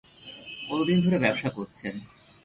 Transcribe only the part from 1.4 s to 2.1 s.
করছেন?